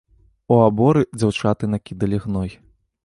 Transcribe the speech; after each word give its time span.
У 0.53 0.55
аборы 0.67 1.03
дзяўчаты 1.19 1.69
накідалі 1.75 2.17
гной. 2.25 2.49